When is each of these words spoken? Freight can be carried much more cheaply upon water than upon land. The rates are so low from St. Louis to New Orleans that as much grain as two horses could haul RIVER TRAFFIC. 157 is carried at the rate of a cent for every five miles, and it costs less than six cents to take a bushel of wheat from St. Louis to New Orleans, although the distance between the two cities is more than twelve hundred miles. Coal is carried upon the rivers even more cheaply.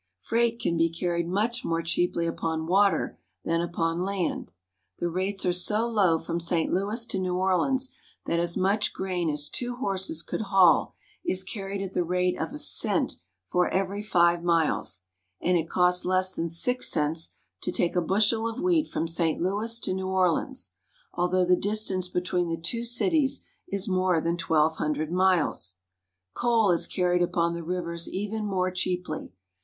Freight 0.17 0.59
can 0.59 0.77
be 0.77 0.89
carried 0.89 1.27
much 1.27 1.63
more 1.63 1.83
cheaply 1.83 2.25
upon 2.25 2.65
water 2.65 3.19
than 3.45 3.61
upon 3.61 3.99
land. 3.99 4.49
The 4.97 5.11
rates 5.11 5.45
are 5.45 5.53
so 5.53 5.87
low 5.87 6.17
from 6.17 6.39
St. 6.39 6.73
Louis 6.73 7.05
to 7.05 7.19
New 7.19 7.35
Orleans 7.35 7.91
that 8.25 8.39
as 8.39 8.57
much 8.57 8.93
grain 8.93 9.29
as 9.29 9.47
two 9.47 9.75
horses 9.75 10.23
could 10.23 10.41
haul 10.41 10.95
RIVER 11.23 11.35
TRAFFIC. 11.45 11.55
157 11.55 11.85
is 11.85 11.87
carried 11.87 11.87
at 11.87 11.93
the 11.93 12.03
rate 12.03 12.41
of 12.41 12.51
a 12.51 12.57
cent 12.57 13.17
for 13.45 13.67
every 13.69 14.01
five 14.01 14.43
miles, 14.43 15.01
and 15.39 15.55
it 15.55 15.69
costs 15.69 16.03
less 16.03 16.33
than 16.33 16.49
six 16.49 16.89
cents 16.89 17.35
to 17.61 17.71
take 17.71 17.95
a 17.95 18.01
bushel 18.01 18.49
of 18.49 18.59
wheat 18.59 18.87
from 18.87 19.07
St. 19.07 19.39
Louis 19.39 19.77
to 19.81 19.93
New 19.93 20.07
Orleans, 20.07 20.71
although 21.13 21.45
the 21.45 21.55
distance 21.55 22.07
between 22.07 22.49
the 22.49 22.57
two 22.57 22.83
cities 22.85 23.43
is 23.67 23.87
more 23.87 24.19
than 24.19 24.35
twelve 24.35 24.77
hundred 24.77 25.11
miles. 25.11 25.75
Coal 26.33 26.71
is 26.71 26.87
carried 26.87 27.21
upon 27.21 27.53
the 27.53 27.61
rivers 27.61 28.09
even 28.09 28.43
more 28.47 28.71
cheaply. 28.71 29.31